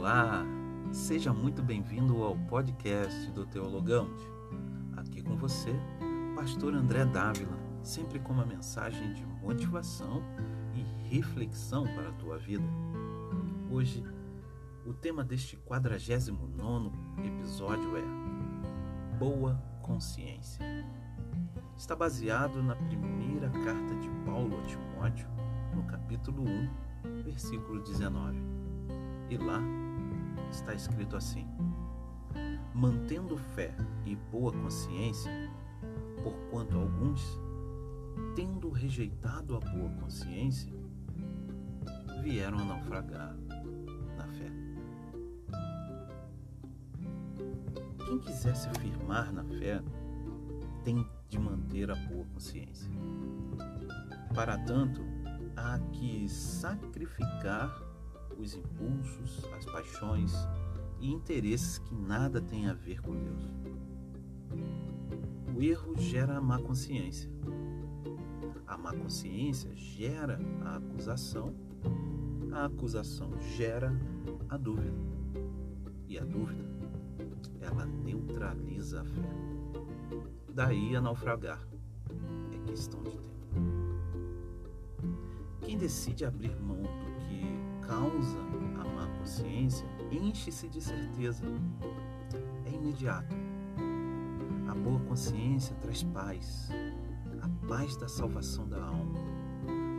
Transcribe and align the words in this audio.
Olá, 0.00 0.46
seja 0.90 1.30
muito 1.30 1.62
bem-vindo 1.62 2.22
ao 2.22 2.34
podcast 2.34 3.30
do 3.32 3.44
Teologamos. 3.44 4.22
Aqui 4.96 5.20
com 5.20 5.36
você, 5.36 5.74
Pastor 6.34 6.72
André 6.72 7.04
Dávila, 7.04 7.58
sempre 7.82 8.18
com 8.18 8.32
uma 8.32 8.46
mensagem 8.46 9.12
de 9.12 9.26
motivação 9.26 10.22
e 10.74 10.80
reflexão 11.14 11.84
para 11.84 12.08
a 12.08 12.12
tua 12.12 12.38
vida. 12.38 12.64
Hoje, 13.70 14.02
o 14.86 14.94
tema 14.94 15.22
deste 15.22 15.58
49 15.58 16.90
episódio 17.22 17.94
é 17.98 19.18
Boa 19.18 19.62
Consciência. 19.82 20.64
Está 21.76 21.94
baseado 21.94 22.62
na 22.62 22.74
primeira 22.74 23.50
carta 23.50 23.94
de 23.96 24.08
Paulo 24.24 24.58
a 24.60 24.62
Timóteo, 24.62 25.28
no 25.74 25.82
capítulo 25.82 26.42
1, 26.42 27.22
versículo 27.22 27.82
19 27.82 28.60
e 29.30 29.36
lá 29.36 29.60
está 30.50 30.74
escrito 30.74 31.16
assim: 31.16 31.46
Mantendo 32.74 33.36
fé 33.36 33.74
e 34.04 34.16
boa 34.16 34.52
consciência, 34.52 35.30
porquanto 36.22 36.76
alguns, 36.76 37.38
tendo 38.34 38.70
rejeitado 38.70 39.56
a 39.56 39.60
boa 39.60 39.90
consciência, 40.00 40.72
vieram 42.22 42.58
a 42.58 42.64
naufragar 42.64 43.34
na 44.16 44.26
fé. 44.26 44.52
Quem 48.06 48.18
quiser 48.18 48.54
se 48.54 48.68
firmar 48.80 49.32
na 49.32 49.44
fé 49.44 49.82
tem 50.84 51.06
de 51.28 51.38
manter 51.38 51.90
a 51.90 51.94
boa 51.94 52.24
consciência. 52.26 52.90
Para 54.34 54.58
tanto, 54.58 55.00
há 55.56 55.78
que 55.92 56.28
sacrificar 56.28 57.89
os 58.40 58.54
impulsos, 58.54 59.44
as 59.56 59.64
paixões 59.66 60.32
e 60.98 61.10
interesses 61.12 61.78
que 61.78 61.94
nada 61.94 62.40
têm 62.40 62.68
a 62.68 62.74
ver 62.74 63.00
com 63.00 63.12
Deus. 63.12 63.50
O 65.54 65.62
erro 65.62 65.94
gera 65.98 66.38
a 66.38 66.40
má 66.40 66.58
consciência. 66.58 67.30
A 68.66 68.78
má 68.78 68.94
consciência 68.94 69.70
gera 69.74 70.40
a 70.64 70.76
acusação. 70.76 71.54
A 72.52 72.64
acusação 72.64 73.30
gera 73.56 73.92
a 74.48 74.56
dúvida. 74.56 74.96
E 76.08 76.18
a 76.18 76.24
dúvida, 76.24 76.64
ela 77.60 77.84
neutraliza 77.84 79.02
a 79.02 79.04
fé. 79.04 79.30
Daí 80.52 80.96
a 80.96 81.00
naufragar. 81.00 81.60
É 82.52 82.58
questão 82.68 83.02
de 83.02 83.10
tempo. 83.10 83.30
Quem 85.60 85.78
decide 85.78 86.24
abrir 86.24 86.56
mão 86.60 86.82
do 86.82 87.19
causa 88.20 88.38
a 88.80 88.84
má 88.84 89.06
consciência 89.18 89.86
enche-se 90.10 90.68
de 90.68 90.80
certeza. 90.80 91.44
É 92.66 92.70
imediato. 92.70 93.34
A 94.68 94.74
boa 94.74 95.00
consciência 95.00 95.74
traz 95.76 96.02
paz, 96.02 96.68
a 97.42 97.66
paz 97.66 97.96
da 97.96 98.08
salvação 98.08 98.68
da 98.68 98.82
alma. 98.82 99.18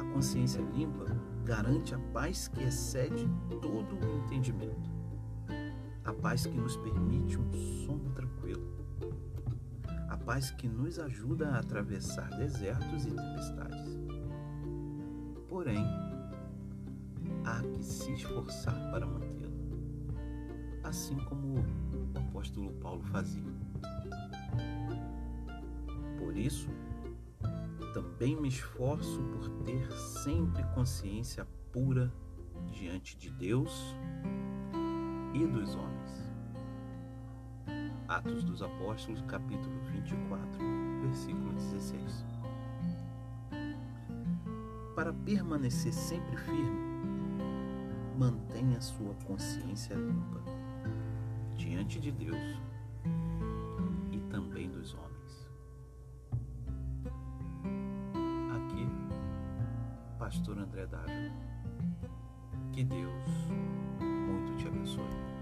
A 0.00 0.12
consciência 0.12 0.60
limpa 0.74 1.16
garante 1.44 1.94
a 1.94 1.98
paz 2.12 2.48
que 2.48 2.62
excede 2.62 3.28
todo 3.62 3.94
o 3.94 4.24
entendimento. 4.24 4.90
A 6.04 6.12
paz 6.12 6.46
que 6.46 6.56
nos 6.56 6.76
permite 6.76 7.38
um 7.38 7.52
sono 7.86 8.10
tranquilo. 8.10 8.66
A 10.08 10.16
paz 10.16 10.50
que 10.50 10.68
nos 10.68 10.98
ajuda 10.98 11.50
a 11.50 11.58
atravessar 11.60 12.28
desertos 12.30 13.06
e 13.06 13.10
tempestades. 13.10 13.98
Porém, 15.48 15.84
se 17.80 18.12
esforçar 18.12 18.74
para 18.90 19.06
mantê-la, 19.06 19.52
assim 20.84 21.16
como 21.16 21.58
o 21.58 22.18
apóstolo 22.18 22.72
Paulo 22.74 23.02
fazia. 23.04 23.42
Por 26.18 26.36
isso, 26.36 26.68
também 27.94 28.40
me 28.40 28.48
esforço 28.48 29.22
por 29.22 29.48
ter 29.64 29.90
sempre 29.92 30.62
consciência 30.74 31.46
pura 31.72 32.12
diante 32.72 33.16
de 33.16 33.30
Deus 33.30 33.94
e 35.34 35.46
dos 35.46 35.74
homens. 35.74 36.28
Atos 38.08 38.42
dos 38.42 38.62
Apóstolos, 38.62 39.22
capítulo 39.28 39.78
24, 39.92 40.50
versículo 41.02 41.52
16. 41.52 42.24
Para 44.94 45.12
permanecer 45.12 45.92
sempre 45.92 46.36
firme, 46.36 46.97
mantenha 48.18 48.80
sua 48.80 49.14
consciência 49.26 49.94
limpa 49.94 50.42
diante 51.56 52.00
de 52.00 52.10
Deus 52.10 52.60
e 54.10 54.18
também 54.28 54.68
dos 54.68 54.92
homens. 54.94 55.48
Aqui, 58.56 58.88
Pastor 60.18 60.58
André 60.58 60.86
Dávila. 60.86 61.32
Que 62.72 62.82
Deus 62.82 63.24
muito 64.00 64.56
te 64.56 64.66
abençoe. 64.66 65.37